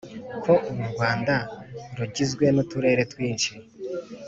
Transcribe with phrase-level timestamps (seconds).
[0.43, 1.35] ko uru rwanda
[1.97, 3.51] rugizwe n'uturere twinshi,